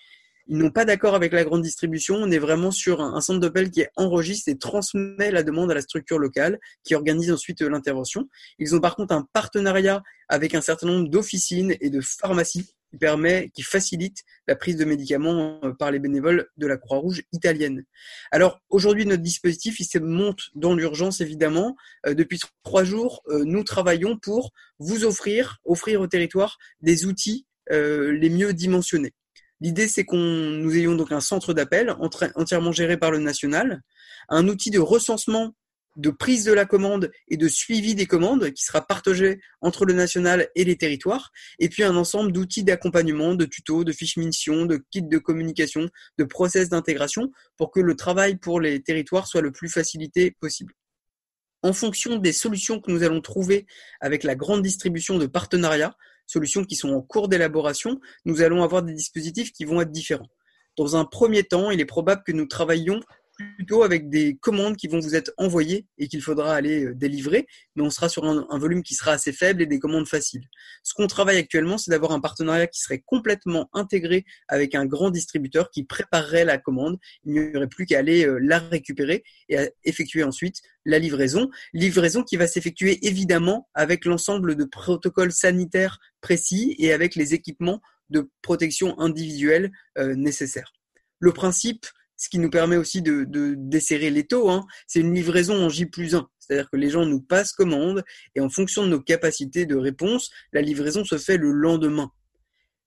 Ils 0.49 0.57
n'ont 0.57 0.71
pas 0.71 0.85
d'accord 0.85 1.13
avec 1.13 1.33
la 1.33 1.43
grande 1.43 1.61
distribution. 1.61 2.15
On 2.15 2.31
est 2.31 2.37
vraiment 2.37 2.71
sur 2.71 3.01
un, 3.01 3.19
centre 3.19 3.39
d'appel 3.39 3.69
qui 3.69 3.85
enregistre 3.97 4.49
et 4.49 4.57
transmet 4.57 5.31
la 5.31 5.43
demande 5.43 5.71
à 5.71 5.73
la 5.73 5.81
structure 5.81 6.19
locale 6.19 6.59
qui 6.83 6.95
organise 6.95 7.31
ensuite 7.31 7.61
euh, 7.61 7.69
l'intervention. 7.69 8.29
Ils 8.57 8.73
ont 8.73 8.79
par 8.79 8.95
contre 8.95 9.13
un 9.13 9.27
partenariat 9.33 10.03
avec 10.29 10.55
un 10.55 10.61
certain 10.61 10.87
nombre 10.87 11.09
d'officines 11.09 11.75
et 11.81 11.89
de 11.89 11.99
pharmacies 11.99 12.73
qui 12.89 12.97
permet, 12.97 13.49
qui 13.53 13.61
facilite 13.61 14.23
la 14.47 14.55
prise 14.55 14.77
de 14.77 14.85
médicaments 14.85 15.59
euh, 15.65 15.73
par 15.73 15.91
les 15.91 15.99
bénévoles 15.99 16.47
de 16.55 16.67
la 16.67 16.77
Croix-Rouge 16.77 17.23
italienne. 17.33 17.83
Alors 18.31 18.61
aujourd'hui, 18.69 19.05
notre 19.05 19.23
dispositif, 19.23 19.81
il 19.81 19.85
se 19.85 19.99
monte 19.99 20.43
dans 20.55 20.75
l'urgence 20.75 21.19
évidemment. 21.19 21.75
Euh, 22.05 22.13
depuis 22.13 22.39
trois 22.63 22.85
jours, 22.85 23.21
nous 23.27 23.63
travaillons 23.65 24.17
pour 24.17 24.53
vous 24.79 25.03
offrir, 25.03 25.59
offrir 25.65 25.99
au 25.99 26.07
territoire 26.07 26.57
des 26.81 27.05
outils 27.05 27.45
les 27.69 28.29
mieux 28.29 28.53
dimensionnés. 28.53 29.13
L'idée, 29.59 29.87
c'est 29.87 30.05
qu'on 30.05 30.17
nous 30.17 30.75
ayons 30.75 30.95
donc 30.95 31.11
un 31.11 31.19
centre 31.19 31.53
d'appel 31.53 31.95
entièrement 32.35 32.71
géré 32.71 32.97
par 32.97 33.11
le 33.11 33.19
national, 33.19 33.81
un 34.29 34.47
outil 34.47 34.69
de 34.69 34.79
recensement 34.79 35.53
de 35.97 36.11
prise 36.11 36.45
de 36.45 36.53
la 36.53 36.65
commande 36.65 37.11
et 37.27 37.37
de 37.37 37.47
suivi 37.47 37.95
des 37.95 38.05
commandes 38.05 38.51
qui 38.51 38.63
sera 38.63 38.85
partagé 38.85 39.39
entre 39.61 39.83
le 39.83 39.93
national 39.93 40.47
et 40.55 40.63
les 40.63 40.77
territoires, 40.77 41.31
et 41.59 41.69
puis 41.69 41.83
un 41.83 41.95
ensemble 41.95 42.31
d'outils 42.31 42.63
d'accompagnement, 42.63 43.33
de 43.33 43.45
tutos, 43.45 43.83
de 43.83 43.91
fiches 43.91 44.17
mission, 44.17 44.65
de 44.65 44.83
kits 44.91 45.01
de 45.01 45.17
communication, 45.17 45.89
de 46.17 46.23
process 46.23 46.69
d'intégration 46.69 47.31
pour 47.57 47.71
que 47.71 47.79
le 47.79 47.95
travail 47.95 48.37
pour 48.37 48.61
les 48.61 48.81
territoires 48.81 49.27
soit 49.27 49.41
le 49.41 49.51
plus 49.51 49.69
facilité 49.69 50.31
possible. 50.39 50.73
En 51.63 51.73
fonction 51.73 52.17
des 52.17 52.33
solutions 52.33 52.79
que 52.79 52.91
nous 52.91 53.01
allons 53.01 53.21
trouver 53.21 53.65
avec 53.99 54.23
la 54.23 54.35
grande 54.35 54.61
distribution 54.61 55.17
de 55.17 55.25
partenariats, 55.25 55.97
solutions 56.27 56.63
qui 56.63 56.75
sont 56.75 56.89
en 56.89 57.01
cours 57.01 57.27
d'élaboration, 57.27 57.99
nous 58.25 58.41
allons 58.41 58.63
avoir 58.63 58.83
des 58.83 58.93
dispositifs 58.93 59.51
qui 59.51 59.65
vont 59.65 59.81
être 59.81 59.91
différents. 59.91 60.29
Dans 60.77 60.95
un 60.95 61.05
premier 61.05 61.43
temps, 61.43 61.71
il 61.71 61.79
est 61.79 61.85
probable 61.85 62.21
que 62.25 62.31
nous 62.31 62.45
travaillions 62.45 62.99
plutôt 63.37 63.83
avec 63.83 64.09
des 64.09 64.35
commandes 64.35 64.75
qui 64.75 64.87
vont 64.87 64.99
vous 64.99 65.15
être 65.15 65.31
envoyées 65.37 65.85
et 65.97 66.07
qu'il 66.07 66.21
faudra 66.21 66.55
aller 66.55 66.85
euh, 66.85 66.95
délivrer, 66.95 67.47
mais 67.75 67.83
on 67.83 67.89
sera 67.89 68.09
sur 68.09 68.25
un, 68.25 68.57
volume 68.57 68.83
qui 68.83 68.95
sera 68.95 69.11
assez 69.11 69.31
faible 69.31 69.61
et 69.61 69.65
des 69.65 69.79
commandes 69.79 70.07
faciles. 70.07 70.47
Ce 70.83 70.93
qu'on 70.93 71.07
travaille 71.07 71.37
actuellement, 71.37 71.77
c'est 71.77 71.91
d'avoir 71.91 72.11
un 72.11 72.19
partenariat 72.19 72.67
qui 72.67 72.81
serait 72.81 73.03
complètement 73.05 73.69
intégré 73.73 74.25
avec 74.47 74.73
un 74.75 74.85
grand 74.85 75.11
distributeur 75.11 75.69
qui 75.69 75.83
préparerait 75.83 76.45
la 76.45 76.57
commande. 76.57 76.97
Il 77.23 77.33
n'y 77.33 77.55
aurait 77.55 77.67
plus 77.67 77.85
qu'à 77.85 77.99
aller 77.99 78.25
euh, 78.25 78.39
la 78.41 78.59
récupérer 78.59 79.23
et 79.49 79.57
à 79.57 79.69
effectuer 79.83 80.23
ensuite 80.23 80.61
la 80.85 80.99
livraison. 80.99 81.49
Livraison 81.73 82.23
qui 82.23 82.37
va 82.37 82.47
s'effectuer 82.47 83.05
évidemment 83.05 83.69
avec 83.73 84.05
l'ensemble 84.05 84.55
de 84.55 84.63
protocoles 84.63 85.31
sanitaires 85.31 85.99
précis 86.21 86.75
et 86.79 86.91
avec 86.91 87.15
les 87.15 87.33
équipements 87.33 87.81
de 88.09 88.29
protection 88.41 88.99
individuelle 88.99 89.71
euh, 89.97 90.15
nécessaires. 90.15 90.73
Le 91.19 91.31
principe 91.31 91.85
ce 92.17 92.29
qui 92.29 92.39
nous 92.39 92.49
permet 92.49 92.75
aussi 92.75 93.01
de, 93.01 93.23
de 93.23 93.53
desserrer 93.55 94.09
les 94.09 94.25
taux. 94.25 94.49
Hein. 94.49 94.65
C'est 94.87 94.99
une 94.99 95.13
livraison 95.13 95.55
en 95.63 95.69
J 95.69 95.85
plus 95.85 96.15
1. 96.15 96.27
C'est-à-dire 96.39 96.69
que 96.69 96.77
les 96.77 96.89
gens 96.89 97.05
nous 97.05 97.21
passent 97.21 97.53
commande 97.53 98.03
et 98.35 98.41
en 98.41 98.49
fonction 98.49 98.83
de 98.83 98.89
nos 98.89 99.01
capacités 99.01 99.65
de 99.65 99.75
réponse, 99.75 100.29
la 100.53 100.61
livraison 100.61 101.03
se 101.03 101.17
fait 101.17 101.37
le 101.37 101.51
lendemain. 101.51 102.11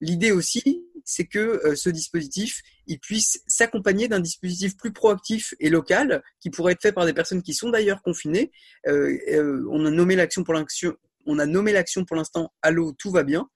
L'idée 0.01 0.33
aussi, 0.33 0.83
c'est 1.05 1.27
que 1.27 1.61
euh, 1.67 1.75
ce 1.77 1.91
dispositif, 1.91 2.63
il 2.87 2.99
puisse 2.99 3.43
s'accompagner 3.47 4.09
d'un 4.09 4.21
dispositif 4.21 4.77
plus 4.77 4.93
proactif 4.93 5.55
et 5.61 5.69
local, 5.69 6.23
qui 6.41 6.51
pourrait 6.51 6.73
être 6.73 6.83
fait 6.83 6.93
par 6.93 7.05
des 7.05 7.13
personnes 7.13 7.43
qui 7.43 7.53
sont 7.53 7.71
d'ailleurs 7.71 8.03
confinées. 8.03 8.51
Euh, 8.87 9.17
euh, 9.29 9.67
on 9.71 9.85
a 9.85 9.91
nommé 9.91 10.17
l'action 10.17 10.43
pour 10.43 10.55
l'action, 10.55 10.97
on 11.27 11.39
a 11.39 11.47
nommé 11.47 11.73
l'action 11.73 12.05
pour 12.05 12.17
l'instant 12.17 12.53
Allô, 12.63 12.93
tout 12.93 13.11
va 13.11 13.25
bien 13.25 13.49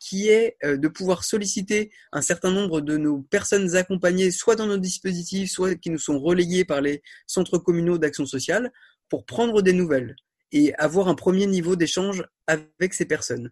qui 0.00 0.28
est 0.28 0.56
euh, 0.64 0.76
de 0.76 0.88
pouvoir 0.88 1.22
solliciter 1.22 1.92
un 2.10 2.22
certain 2.22 2.50
nombre 2.50 2.80
de 2.80 2.96
nos 2.96 3.18
personnes 3.18 3.76
accompagnées, 3.76 4.32
soit 4.32 4.56
dans 4.56 4.66
nos 4.66 4.78
dispositifs, 4.78 5.52
soit 5.52 5.76
qui 5.76 5.90
nous 5.90 5.98
sont 5.98 6.18
relayées 6.18 6.64
par 6.64 6.80
les 6.80 7.02
centres 7.26 7.58
communaux 7.58 7.98
d'action 7.98 8.26
sociale, 8.26 8.72
pour 9.08 9.26
prendre 9.26 9.62
des 9.62 9.74
nouvelles 9.74 10.16
et 10.52 10.74
avoir 10.74 11.08
un 11.08 11.14
premier 11.14 11.46
niveau 11.46 11.76
d'échange 11.76 12.24
avec 12.46 12.94
ces 12.94 13.04
personnes. 13.04 13.50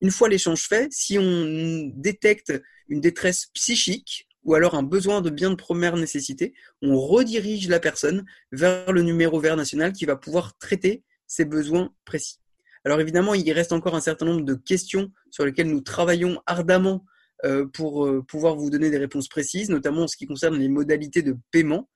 Une 0.00 0.10
fois 0.10 0.28
l'échange 0.28 0.62
fait, 0.62 0.88
si 0.92 1.18
on 1.18 1.90
détecte 1.94 2.52
une 2.88 3.00
détresse 3.00 3.46
psychique 3.52 4.28
ou 4.44 4.54
alors 4.54 4.74
un 4.74 4.82
besoin 4.82 5.20
de 5.20 5.28
bien 5.28 5.50
de 5.50 5.56
première 5.56 5.96
nécessité, 5.96 6.54
on 6.80 6.98
redirige 6.98 7.68
la 7.68 7.80
personne 7.80 8.24
vers 8.52 8.92
le 8.92 9.02
numéro 9.02 9.38
vert 9.38 9.56
national 9.56 9.92
qui 9.92 10.06
va 10.06 10.16
pouvoir 10.16 10.56
traiter 10.56 11.02
ses 11.26 11.44
besoins 11.44 11.92
précis. 12.04 12.38
Alors 12.84 13.00
évidemment, 13.00 13.34
il 13.34 13.50
reste 13.52 13.72
encore 13.72 13.94
un 13.94 14.00
certain 14.00 14.26
nombre 14.26 14.44
de 14.44 14.54
questions 14.54 15.12
sur 15.30 15.44
lesquelles 15.44 15.68
nous 15.68 15.82
travaillons 15.82 16.40
ardemment 16.46 17.04
euh, 17.44 17.66
pour 17.66 18.06
euh, 18.06 18.22
pouvoir 18.22 18.56
vous 18.56 18.68
donner 18.68 18.90
des 18.90 18.98
réponses 18.98 19.28
précises, 19.28 19.70
notamment 19.70 20.02
en 20.02 20.08
ce 20.08 20.16
qui 20.16 20.26
concerne 20.26 20.58
les 20.58 20.68
modalités 20.68 21.22
de 21.22 21.36
paiement. 21.50 21.88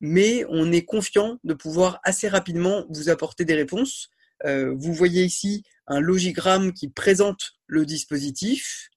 Mais 0.00 0.44
on 0.48 0.72
est 0.72 0.84
confiant 0.84 1.38
de 1.44 1.52
pouvoir 1.52 2.00
assez 2.04 2.26
rapidement 2.26 2.86
vous 2.88 3.10
apporter 3.10 3.44
des 3.44 3.54
réponses. 3.54 4.08
Euh, 4.44 4.74
vous 4.76 4.94
voyez 4.94 5.24
ici 5.24 5.62
un 5.86 6.00
logigramme 6.00 6.72
qui 6.72 6.88
présente 6.88 7.52
le 7.66 7.84
dispositif, 7.84 8.88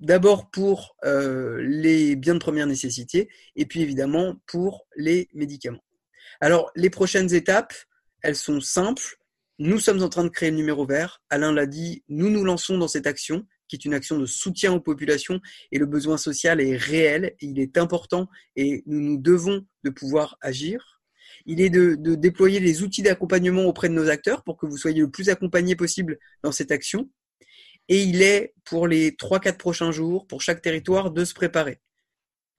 d'abord 0.00 0.50
pour 0.50 0.96
les 1.02 2.16
biens 2.16 2.34
de 2.34 2.38
première 2.38 2.66
nécessité 2.66 3.28
et 3.54 3.66
puis 3.66 3.82
évidemment 3.82 4.36
pour 4.46 4.86
les 4.96 5.28
médicaments. 5.34 5.84
Alors 6.40 6.70
les 6.74 6.88
prochaines 6.88 7.34
étapes, 7.34 7.74
elles 8.22 8.36
sont 8.36 8.60
simples. 8.60 9.19
Nous 9.62 9.78
sommes 9.78 10.02
en 10.02 10.08
train 10.08 10.24
de 10.24 10.30
créer 10.30 10.50
le 10.50 10.56
numéro 10.56 10.86
vert. 10.86 11.20
Alain 11.28 11.52
l'a 11.52 11.66
dit, 11.66 12.02
nous 12.08 12.30
nous 12.30 12.44
lançons 12.44 12.78
dans 12.78 12.88
cette 12.88 13.06
action 13.06 13.44
qui 13.68 13.76
est 13.76 13.84
une 13.84 13.92
action 13.92 14.18
de 14.18 14.24
soutien 14.24 14.72
aux 14.72 14.80
populations 14.80 15.38
et 15.70 15.78
le 15.78 15.84
besoin 15.84 16.16
social 16.16 16.62
est 16.62 16.78
réel, 16.78 17.34
il 17.42 17.60
est 17.60 17.76
important 17.76 18.26
et 18.56 18.82
nous 18.86 19.00
nous 19.00 19.18
devons 19.18 19.66
de 19.84 19.90
pouvoir 19.90 20.38
agir. 20.40 21.02
Il 21.44 21.60
est 21.60 21.68
de, 21.68 21.94
déployer 21.94 22.58
les 22.58 22.82
outils 22.82 23.02
d'accompagnement 23.02 23.64
auprès 23.66 23.90
de 23.90 23.94
nos 23.94 24.08
acteurs 24.08 24.44
pour 24.44 24.56
que 24.56 24.64
vous 24.64 24.78
soyez 24.78 25.02
le 25.02 25.10
plus 25.10 25.28
accompagnés 25.28 25.76
possible 25.76 26.18
dans 26.42 26.52
cette 26.52 26.70
action. 26.70 27.10
Et 27.90 28.02
il 28.02 28.22
est 28.22 28.54
pour 28.64 28.88
les 28.88 29.10
3-4 29.10 29.58
prochains 29.58 29.92
jours, 29.92 30.26
pour 30.26 30.40
chaque 30.40 30.62
territoire, 30.62 31.10
de 31.10 31.22
se 31.26 31.34
préparer. 31.34 31.82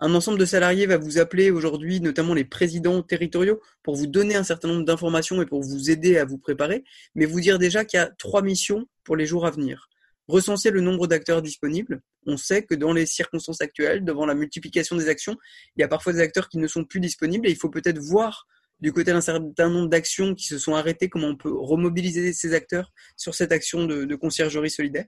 Un 0.04 0.16
ensemble 0.16 0.40
de 0.40 0.46
salariés 0.46 0.88
va 0.88 0.98
vous 0.98 1.20
appeler 1.20 1.52
aujourd'hui, 1.52 2.02
notamment 2.02 2.34
les 2.34 2.44
présidents 2.44 3.04
territoriaux, 3.04 3.62
pour 3.84 3.96
vous 3.96 4.08
donner 4.08 4.36
un 4.36 4.44
certain 4.44 4.68
nombre 4.68 4.84
d'informations 4.84 5.40
et 5.44 5.46
pour 5.46 5.62
vous 5.62 5.92
aider 5.92 6.18
à 6.18 6.26
vous 6.26 6.40
préparer, 6.40 6.84
mais 7.14 7.28
vous 7.28 7.40
dire 7.40 7.60
déjà 7.60 7.86
qu'il 7.86 8.00
y 8.00 8.02
a 8.02 8.10
trois 8.18 8.42
missions 8.42 8.88
pour 9.04 9.16
les 9.16 9.28
jours 9.28 9.46
à 9.46 9.52
venir. 9.52 9.90
Recenser 10.28 10.72
le 10.72 10.82
nombre 10.82 11.06
d'acteurs 11.06 11.44
disponibles. 11.44 12.02
On 12.26 12.36
sait 12.36 12.66
que 12.66 12.74
dans 12.74 12.94
les 12.94 13.06
circonstances 13.06 13.62
actuelles, 13.62 14.04
devant 14.04 14.26
la 14.26 14.34
multiplication 14.34 14.96
des 14.96 15.08
actions, 15.08 15.38
il 15.76 15.82
y 15.82 15.84
a 15.84 15.88
parfois 15.88 16.14
des 16.14 16.20
acteurs 16.20 16.50
qui 16.50 16.58
ne 16.58 16.68
sont 16.68 16.84
plus 16.84 17.00
disponibles 17.00 17.48
et 17.48 17.52
il 17.52 17.58
faut 17.58 17.70
peut-être 17.70 18.00
voir 18.00 18.48
du 18.80 18.92
côté 18.94 19.12
d'un 19.12 19.22
certain 19.22 19.70
nombre 19.70 19.88
d'actions 19.88 20.34
qui 20.34 20.48
se 20.48 20.58
sont 20.58 20.74
arrêtées, 20.74 21.10
comment 21.10 21.28
on 21.28 21.36
peut 21.36 21.54
remobiliser 21.54 22.34
ces 22.34 22.56
acteurs 22.56 22.92
sur 23.18 23.36
cette 23.36 23.52
action 23.52 23.86
de, 23.86 24.06
de 24.06 24.16
conciergerie 24.16 24.72
solidaire 24.72 25.06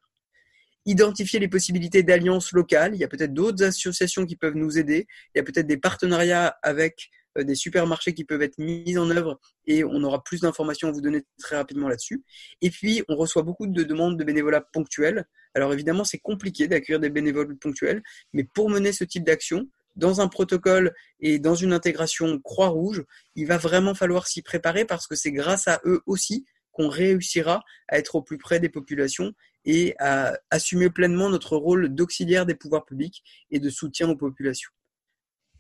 identifier 0.86 1.40
les 1.40 1.48
possibilités 1.48 2.04
d'alliances 2.04 2.52
locales. 2.52 2.96
Il 2.96 3.00
y 3.00 3.04
a 3.04 3.08
peut-être 3.08 3.34
d'autres 3.34 3.64
associations 3.64 4.26
qui 4.26 4.36
peuvent 4.36 4.56
nous 4.56 4.78
aider. 4.78 5.08
Il 5.34 5.38
y 5.38 5.42
a 5.42 5.44
peut-être 5.44 5.68
des 5.68 5.78
partenariats 5.78 6.58
avec 6.62 7.10
euh, 7.38 7.44
des 7.44 7.56
supermarchés 7.56 8.14
qui 8.14 8.26
peuvent 8.26 8.42
être 8.42 8.58
mis 8.58 8.98
en 8.98 9.10
œuvre 9.10 9.40
et 9.66 9.84
on 9.84 10.04
aura 10.04 10.24
plus 10.24 10.42
d'informations 10.42 10.90
à 10.90 10.92
vous 10.92 11.02
donner 11.02 11.24
très 11.40 11.56
rapidement 11.56 11.88
là-dessus. 11.88 12.24
Et 12.62 12.70
puis, 12.70 13.04
on 13.08 13.16
reçoit 13.16 13.44
beaucoup 13.44 13.68
de 13.68 13.84
demandes 13.84 14.18
de 14.18 14.24
bénévolat 14.24 14.62
ponctuels. 14.62 15.26
Alors 15.56 15.74
évidemment, 15.74 16.04
c'est 16.04 16.20
compliqué 16.20 16.68
d'accueillir 16.68 17.00
des 17.00 17.10
bénévoles 17.10 17.58
ponctuels, 17.58 18.02
mais 18.34 18.44
pour 18.44 18.70
mener 18.70 18.92
ce 18.92 19.04
type 19.04 19.24
d'action, 19.24 19.68
dans 19.96 20.22
un 20.22 20.28
protocole 20.28 20.94
et 21.20 21.38
dans 21.38 21.56
une 21.56 21.74
intégration 21.74 22.40
Croix-Rouge, 22.40 23.04
il 23.36 23.46
va 23.46 23.58
vraiment 23.58 23.94
falloir 23.94 24.28
s'y 24.28 24.42
préparer 24.42 24.86
parce 24.86 25.06
que 25.06 25.16
c'est 25.16 25.32
grâce 25.32 25.68
à 25.68 25.82
eux 25.86 26.02
aussi 26.08 26.46
qu'on 26.72 26.90
réussira 26.90 27.62
à 27.88 28.00
être 28.00 28.16
au 28.16 28.24
plus 28.24 28.40
près 28.40 28.60
des 28.60 28.70
populations 28.70 29.34
et 29.66 29.96
à 30.00 30.38
assumer 30.52 30.90
pleinement 30.90 31.30
notre 31.30 31.58
rôle 31.58 31.90
d'auxiliaire 31.90 32.46
des 32.46 32.56
pouvoirs 32.56 32.86
publics 32.86 33.24
et 33.52 33.60
de 33.60 33.70
soutien 33.70 34.10
aux 34.10 34.16
populations. 34.16 34.72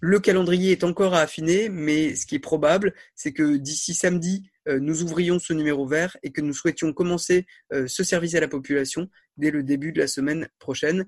Le 0.05 0.19
calendrier 0.19 0.73
est 0.73 0.83
encore 0.83 1.13
à 1.13 1.21
affiner, 1.21 1.69
mais 1.69 2.13
ce 2.15 2.25
qui 2.25 2.35
est 2.35 2.39
probable, 2.39 2.93
c'est 3.15 3.31
que 3.31 3.55
d'ici 3.55 3.93
samedi, 3.93 4.43
euh, 4.67 4.77
nous 4.81 5.01
ouvrions 5.01 5.39
ce 5.39 5.53
numéro 5.53 5.87
vert 5.87 6.17
et 6.23 6.31
que 6.33 6.41
nous 6.41 6.53
souhaitions 6.53 6.91
commencer 6.91 7.45
euh, 7.71 7.87
ce 7.87 8.03
service 8.03 8.35
à 8.35 8.41
la 8.41 8.49
population 8.49 9.07
dès 9.37 9.49
le 9.49 9.63
début 9.63 9.93
de 9.93 9.99
la 9.99 10.07
semaine 10.07 10.49
prochaine. 10.59 11.05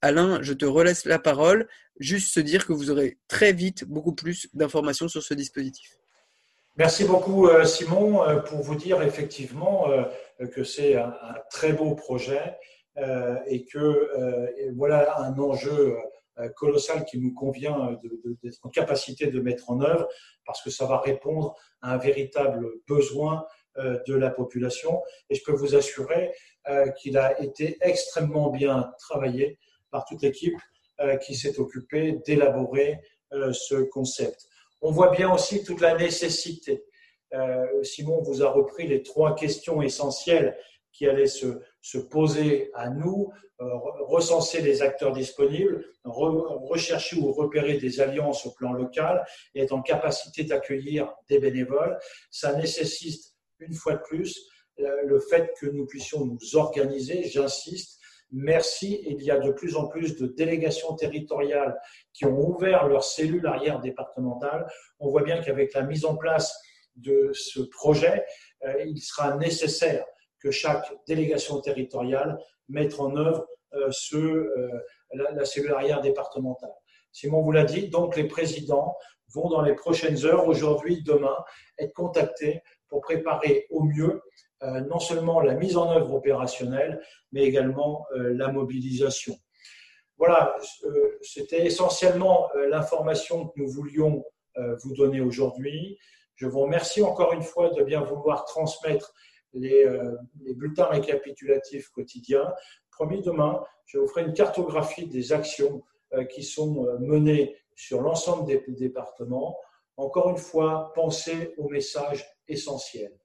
Alain, 0.00 0.40
je 0.42 0.52
te 0.52 0.64
relaisse 0.64 1.06
la 1.06 1.18
parole. 1.18 1.66
Juste 1.98 2.32
se 2.32 2.38
dire 2.38 2.66
que 2.66 2.72
vous 2.72 2.90
aurez 2.90 3.18
très 3.26 3.52
vite 3.52 3.84
beaucoup 3.84 4.14
plus 4.14 4.48
d'informations 4.54 5.08
sur 5.08 5.24
ce 5.24 5.34
dispositif. 5.34 5.98
Merci 6.76 7.02
beaucoup, 7.02 7.48
euh, 7.48 7.64
Simon, 7.64 8.20
pour 8.44 8.62
vous 8.62 8.76
dire 8.76 9.02
effectivement 9.02 9.88
que 10.52 10.64
c'est 10.64 10.96
un, 10.96 11.14
très 11.50 11.72
beau 11.72 11.94
projet 11.94 12.56
euh, 12.98 13.36
et 13.46 13.64
que 13.64 13.78
euh, 13.78 14.72
voilà 14.74 15.20
un 15.20 15.38
enjeu 15.38 15.98
euh, 16.38 16.48
colossal 16.50 17.04
qui 17.04 17.18
nous 17.18 17.34
convient 17.34 17.98
d'être 18.42 18.58
en 18.64 18.70
capacité 18.70 19.26
de 19.26 19.40
mettre 19.40 19.70
en 19.70 19.82
œuvre 19.82 20.08
parce 20.46 20.62
que 20.62 20.70
ça 20.70 20.86
va 20.86 21.00
répondre 21.00 21.54
à 21.82 21.92
un 21.92 21.98
véritable 21.98 22.66
besoin 22.86 23.46
de 24.06 24.14
la 24.14 24.30
population. 24.30 25.02
Et 25.28 25.34
je 25.34 25.44
peux 25.44 25.52
vous 25.52 25.74
assurer 25.74 26.32
qu'il 26.98 27.18
a 27.18 27.38
été 27.42 27.76
extrêmement 27.82 28.48
bien 28.48 28.90
travaillé 28.98 29.58
par 29.90 30.06
toute 30.06 30.22
l'équipe 30.22 30.58
qui 31.20 31.34
s'est 31.34 31.58
occupée 31.58 32.18
d'élaborer 32.24 32.98
ce 33.52 33.82
concept. 33.82 34.46
On 34.80 34.92
voit 34.92 35.10
bien 35.10 35.30
aussi 35.30 35.62
toute 35.62 35.82
la 35.82 35.94
nécessité 35.94 36.86
Simon 37.82 38.22
vous 38.22 38.42
a 38.42 38.50
repris 38.50 38.86
les 38.86 39.02
trois 39.02 39.34
questions 39.34 39.82
essentielles 39.82 40.56
qui 40.96 41.06
allaient 41.06 41.26
se, 41.26 41.60
se 41.82 41.98
poser 41.98 42.70
à 42.74 42.88
nous, 42.88 43.30
euh, 43.60 43.64
recenser 44.00 44.60
les 44.60 44.82
acteurs 44.82 45.12
disponibles, 45.12 45.84
rechercher 46.04 47.16
ou 47.16 47.32
repérer 47.32 47.78
des 47.78 48.00
alliances 48.00 48.44
au 48.46 48.50
plan 48.52 48.72
local 48.72 49.24
et 49.54 49.62
être 49.62 49.72
en 49.72 49.82
capacité 49.82 50.44
d'accueillir 50.44 51.12
des 51.28 51.38
bénévoles. 51.38 51.98
Ça 52.30 52.54
nécessite, 52.54 53.34
une 53.60 53.74
fois 53.74 53.94
de 53.94 54.02
plus, 54.02 54.38
euh, 54.80 55.02
le 55.04 55.20
fait 55.20 55.52
que 55.60 55.66
nous 55.66 55.86
puissions 55.86 56.26
nous 56.26 56.56
organiser, 56.56 57.24
j'insiste, 57.24 58.00
Merci. 58.32 59.04
Il 59.06 59.22
y 59.22 59.30
a 59.30 59.38
de 59.38 59.52
plus 59.52 59.76
en 59.76 59.86
plus 59.86 60.16
de 60.16 60.26
délégations 60.26 60.94
territoriales 60.96 61.80
qui 62.12 62.24
ont 62.24 62.36
ouvert 62.36 62.88
leurs 62.88 63.04
cellules 63.04 63.46
arrière 63.46 63.78
départementales. 63.80 64.66
On 64.98 65.08
voit 65.08 65.22
bien 65.22 65.40
qu'avec 65.40 65.72
la 65.74 65.82
mise 65.82 66.04
en 66.04 66.16
place 66.16 66.60
de 66.96 67.30
ce 67.32 67.60
projet, 67.60 68.24
il 68.84 68.98
sera 69.00 69.36
nécessaire 69.36 70.04
que 70.40 70.50
chaque 70.50 70.92
délégation 71.06 71.60
territoriale 71.60 72.38
mette 72.68 72.98
en 72.98 73.16
œuvre 73.16 73.46
ce, 73.90 74.48
la, 75.12 75.30
la 75.32 75.44
cellule 75.44 75.72
arrière 75.72 76.00
départementale. 76.00 76.72
Simon 77.12 77.42
vous 77.42 77.52
l'a 77.52 77.64
dit, 77.64 77.88
donc 77.88 78.16
les 78.16 78.28
présidents 78.28 78.96
vont 79.34 79.48
dans 79.48 79.62
les 79.62 79.74
prochaines 79.74 80.24
heures, 80.24 80.46
aujourd'hui, 80.46 81.02
demain, 81.02 81.36
être 81.78 81.92
contactés 81.92 82.62
pour 82.88 83.00
préparer 83.00 83.66
au 83.70 83.82
mieux 83.82 84.22
euh, 84.62 84.80
non 84.82 84.98
seulement 84.98 85.40
la 85.40 85.54
mise 85.54 85.76
en 85.76 85.90
œuvre 85.90 86.14
opérationnelle, 86.14 87.02
mais 87.32 87.42
également 87.42 88.06
euh, 88.14 88.34
la 88.34 88.50
mobilisation. 88.50 89.34
Voilà, 90.16 90.56
euh, 90.84 91.18
c'était 91.20 91.66
essentiellement 91.66 92.48
l'information 92.70 93.48
que 93.48 93.60
nous 93.60 93.68
voulions 93.68 94.24
vous 94.82 94.94
donner 94.94 95.20
aujourd'hui. 95.20 95.98
Je 96.36 96.46
vous 96.46 96.60
remercie 96.60 97.02
encore 97.02 97.32
une 97.32 97.42
fois 97.42 97.70
de 97.70 97.82
bien 97.82 98.02
vouloir 98.02 98.44
transmettre 98.44 99.12
les, 99.52 99.86
les, 100.40 100.54
bulletins 100.54 100.86
récapitulatifs 100.86 101.88
quotidiens. 101.88 102.52
Promis, 102.90 103.22
demain, 103.22 103.62
je 103.86 103.98
vous 103.98 104.06
ferai 104.06 104.22
une 104.22 104.34
cartographie 104.34 105.06
des 105.06 105.32
actions 105.32 105.82
qui 106.30 106.42
sont 106.42 106.86
menées 107.00 107.56
sur 107.74 108.02
l'ensemble 108.02 108.46
des 108.46 108.62
départements. 108.68 109.58
Encore 109.96 110.30
une 110.30 110.36
fois, 110.36 110.92
pensez 110.94 111.54
au 111.56 111.68
message 111.68 112.26
essentiel. 112.48 113.18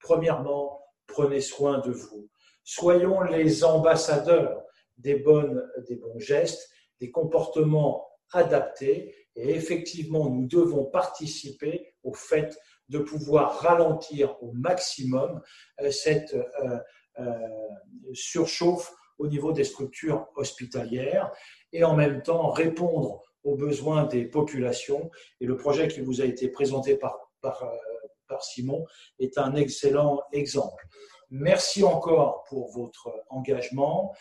Premièrement, 0.00 0.82
prenez 1.06 1.40
soin 1.40 1.78
de 1.78 1.90
vous. 1.90 2.28
Soyons 2.62 3.22
les 3.22 3.64
ambassadeurs 3.64 4.62
des, 4.96 5.16
bonnes, 5.16 5.62
des 5.88 5.96
bons 5.96 6.18
gestes, 6.18 6.70
des 7.00 7.10
comportements 7.10 8.08
adaptés. 8.32 9.14
Et 9.36 9.50
effectivement, 9.50 10.30
nous 10.30 10.46
devons 10.46 10.84
participer 10.84 11.94
au 12.02 12.12
fait 12.12 12.56
de 12.88 12.98
pouvoir 12.98 13.58
ralentir 13.60 14.36
au 14.42 14.52
maximum 14.52 15.40
euh, 15.80 15.90
cette 15.90 16.34
euh, 16.34 16.78
euh, 17.18 17.32
surchauffe 18.12 18.92
au 19.18 19.26
niveau 19.26 19.52
des 19.52 19.64
structures 19.64 20.26
hospitalières 20.36 21.30
et 21.72 21.84
en 21.84 21.94
même 21.94 22.22
temps 22.22 22.50
répondre 22.50 23.22
aux 23.44 23.56
besoins 23.56 24.04
des 24.04 24.24
populations. 24.24 25.10
Et 25.40 25.46
le 25.46 25.56
projet 25.56 25.88
qui 25.88 26.00
vous 26.00 26.20
a 26.20 26.24
été 26.24 26.48
présenté 26.48 26.96
par, 26.96 27.30
par, 27.40 27.62
Simon 28.40 28.84
est 29.20 29.38
un 29.38 29.54
excellent 29.54 30.20
exemple. 30.32 30.88
Merci 31.30 31.84
encore 31.84 32.42
pour 32.48 32.72
votre 32.72 33.12
engagement. 33.28 34.12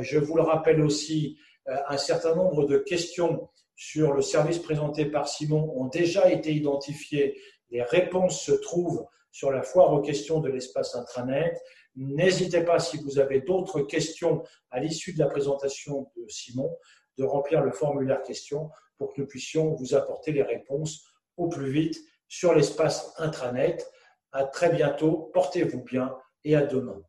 Je 0.00 0.18
vous 0.18 0.36
le 0.36 0.42
rappelle 0.42 0.82
aussi, 0.82 1.38
un 1.66 1.96
certain 1.96 2.34
nombre 2.34 2.66
de 2.66 2.78
questions 2.78 3.48
sur 3.76 4.12
le 4.12 4.22
service 4.22 4.58
présenté 4.58 5.06
par 5.06 5.28
Simon 5.28 5.72
ont 5.76 5.86
déjà 5.86 6.30
été 6.30 6.52
identifiées. 6.52 7.40
Les 7.70 7.82
réponses 7.82 8.40
se 8.40 8.52
trouvent 8.52 9.06
sur 9.32 9.50
la 9.50 9.62
foire 9.62 9.92
aux 9.92 10.00
questions 10.00 10.40
de 10.40 10.48
l'espace 10.48 10.94
intranet. 10.94 11.60
N'hésitez 11.96 12.62
pas, 12.62 12.78
si 12.78 12.98
vous 12.98 13.18
avez 13.18 13.40
d'autres 13.40 13.80
questions 13.80 14.42
à 14.70 14.80
l'issue 14.80 15.12
de 15.12 15.18
la 15.18 15.26
présentation 15.26 16.10
de 16.16 16.28
Simon, 16.28 16.76
de 17.18 17.24
remplir 17.24 17.62
le 17.62 17.72
formulaire 17.72 18.22
questions 18.22 18.70
pour 18.96 19.12
que 19.12 19.20
nous 19.20 19.26
puissions 19.26 19.74
vous 19.74 19.94
apporter 19.94 20.32
les 20.32 20.42
réponses 20.42 21.04
au 21.36 21.48
plus 21.48 21.70
vite 21.70 21.98
sur 22.28 22.54
l'espace 22.54 23.12
intranet. 23.18 23.84
À 24.32 24.44
très 24.44 24.70
bientôt, 24.70 25.30
portez-vous 25.32 25.82
bien 25.82 26.16
et 26.44 26.56
à 26.56 26.62
demain. 26.62 27.02